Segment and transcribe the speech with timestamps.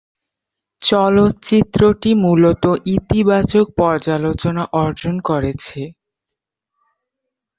[0.81, 2.63] চলচ্চিত্রটি মূলত
[2.95, 5.81] ইতিবাচক পর্যালোচনা অর্জন করেছে।